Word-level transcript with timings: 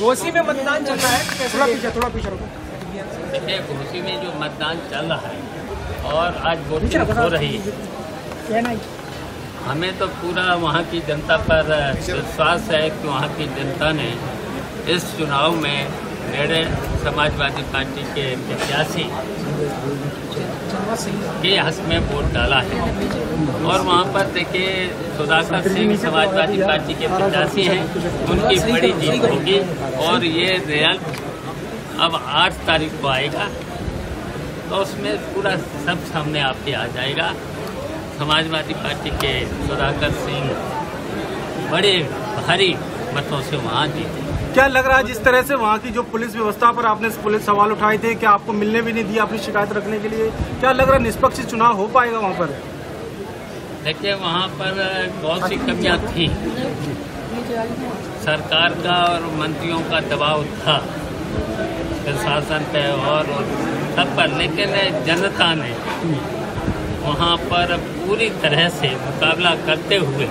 घोसी 0.00 0.30
में 0.32 0.40
मतदान 0.40 0.84
चल 0.84 0.96
रहा 0.96 1.10
है। 1.10 1.48
थोड़ा 1.54 1.66
पीछे 1.66 1.90
थोड़ा 1.96 2.08
पीछे 2.08 2.30
रुको। 2.30 2.46
देखिए 3.32 3.58
घोसी 3.74 4.00
में 4.02 4.14
जो 4.22 4.30
मतदान 4.40 4.76
चल 4.90 5.12
रहा 5.12 5.28
है 5.28 5.38
और 6.12 6.28
आज 6.48 6.58
वोटिंग 6.68 7.10
हो 7.18 7.26
रही 7.28 7.56
है। 7.56 8.76
हमें 9.64 9.92
तो 9.98 10.06
पूरा 10.20 10.46
वहाँ 10.62 10.82
की 10.84 11.00
जनता 11.08 11.36
पर 11.50 11.68
विश्वास 11.98 12.70
है 12.70 12.88
कि 12.90 13.06
वहाँ 13.08 13.28
की 13.36 13.46
जनता 13.54 13.90
ने 13.92 14.08
इस 14.94 15.04
चुनाव 15.18 15.56
में 15.56 15.78
मेरे 16.26 16.64
समाजवादी 17.04 17.62
पार्टी 17.72 18.02
के 18.14 18.24
प्रत्याशी 18.46 19.04
के 21.42 21.56
हक 21.58 21.78
में 21.88 21.98
वोट 22.08 22.32
डाला 22.32 22.60
है। 22.60 22.80
और 23.64 23.80
वहाँ 23.80 24.04
पर 24.14 24.26
देखिए, 24.32 24.88
सुधाकर 25.16 25.68
सिंह 25.68 25.96
समाजवादी 25.96 26.62
पार्टी 26.62 26.94
के 26.94 27.08
प्रत्याशी 27.08 27.62
हैं। 27.62 27.82
उनकी 28.26 28.58
बड़ी 28.72 28.92
जीत 28.92 29.24
होगी 29.30 29.58
और 30.06 30.24
ये 30.24 30.48
रिज़ल्ट 30.66 31.22
अब 32.00 32.20
आठ 32.26 32.52
तारीख 32.66 33.00
को 33.02 33.08
आएगा। 33.08 33.48
तो 34.70 34.76
उसमें 34.76 35.16
पूरा 35.34 35.56
सब 35.86 36.04
सामने 36.04 36.40
आपके 36.40 36.72
आ 36.72 36.86
जाएगा। 36.94 37.32
समाजवादी 38.18 38.74
पार्टी 38.74 39.10
के 39.22 39.34
सुधाकर 39.66 40.10
सिंह 40.18 40.50
बड़े 41.70 41.96
भारी 42.36 42.74
मतों 43.14 43.40
से 43.42 43.56
वहाँ 43.56 43.86
जीते। 43.88 44.33
क्या 44.54 44.66
लग 44.66 44.86
रहा 44.86 44.96
है 44.96 45.04
जिस 45.04 45.22
तरह 45.24 45.42
से 45.42 45.54
वहाँ 45.54 45.78
की 45.78 45.90
जो 45.90 46.02
पुलिस 46.10 46.34
व्यवस्था 46.36 46.70
पर 46.72 46.86
आपने 46.86 47.08
पुलिस 47.22 47.44
सवाल 47.46 47.72
उठाए 47.72 47.96
थे 47.98 48.14
कि 48.14 48.26
आपको 48.26 48.52
मिलने 48.52 48.82
भी 48.82 48.92
नहीं 48.92 49.04
दिया 49.04 49.22
अपनी 49.22 49.38
शिकायत 49.38 49.72
रखने 49.72 49.98
के 50.00 50.08
लिए, 50.08 50.30
क्या 50.60 50.72
लग 50.72 50.88
रहा 50.88 50.96
है 50.96 51.02
निष्पक्ष 51.02 51.40
चुनाव 51.50 51.76
हो 51.76 51.86
पाएगा 51.94 52.18
वहाँ 52.18 52.34
पर? 52.34 52.52
देखिए, 53.84 54.12
वहाँ 54.14 54.46
पर 54.60 54.78
बहुत 55.22 55.48
सी 55.48 55.56
कमियाँ 55.56 55.98
थी। 56.04 56.28
सरकार 58.24 58.74
का 58.84 59.02
और 59.04 59.26
मंत्रियों 59.40 59.80
का 59.90 60.00
दबाव 60.14 60.44
था। 60.60 60.76
प्रशासन 62.04 62.64
पे 62.72 62.86
और 63.10 63.26
सब 63.96 64.16
पर, 64.16 64.36
लेकिन 64.38 65.04
जनता 65.06 65.52
ने 65.54 65.72
वहाँ 67.02 67.36
पर 67.50 67.76
पूरी 67.76 68.28
तरह 68.42 68.68
से 68.78 68.94
मुकाबला 68.96 69.54
करते 69.66 69.96
हुए 69.98 70.28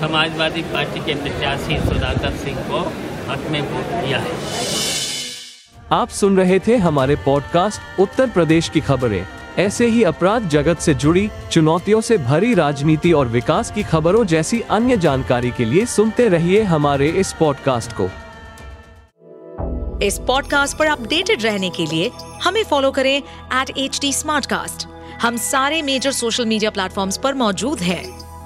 समाजवादी 0.00 0.62
पार्टी 0.62 1.00
के 1.00 1.14
प्रत्याशी 1.14 1.78
सुधाकर 1.78 2.36
सिंह 2.36 2.58
को 2.60 2.80
हक 3.32 3.46
में 3.50 3.60
वोट 3.60 4.04
दिया 4.04 4.18
है। 4.18 4.32
आप 5.92 6.08
सुन 6.08 6.36
रहे 6.36 6.58
थे 6.58 6.76
हमारे 6.76 7.16
पॉडकास्ट 7.16 8.00
उत्तर 8.00 8.30
प्रदेश 8.30 8.68
की 8.68 8.80
खबरें। 8.80 9.26
ऐसे 9.58 9.86
ही 9.86 10.02
अपराध 10.02 10.48
जगत 10.48 10.78
से 10.78 10.94
जुड़ी 10.94 11.30
चुनौतियों 11.52 12.00
से 12.00 12.18
भरी 12.18 12.54
राजनीति 12.54 13.12
और 13.12 13.28
विकास 13.28 13.70
की 13.70 13.82
खबरों 13.82 14.24
जैसी 14.24 14.60
अन्य 14.60 14.96
जानकारी 14.96 15.50
के 15.50 15.64
लिए 15.64 15.86
सुनते 15.86 16.28
रहिए 16.28 16.62
हमारे 16.62 17.08
इस 17.08 17.32
पॉडकास्ट 17.32 17.92
को। 18.00 18.08
इस 20.02 20.18
पॉडकास्ट 20.18 20.76
पर 20.76 20.86
अपडेटेड 20.86 21.42
रहने 21.42 21.70
के 21.70 21.86
लिए 21.86 22.10
हमें 22.42 22.64
फॉलो 22.64 22.90
करें 22.90 23.16
एट 23.16 23.70
एच 23.78 24.86
हम 25.22 25.36
सारे 25.36 25.82
मेजर 25.82 26.12
सोशल 26.12 26.46
मीडिया 26.46 26.70
प्लेटफॉर्म्स 26.70 27.16
पर 27.16 27.34
मौजूद 27.34 27.80
हैं। 27.80 28.23